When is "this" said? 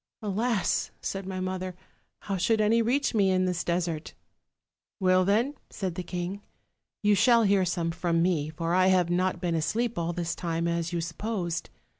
3.45-3.63, 10.11-10.33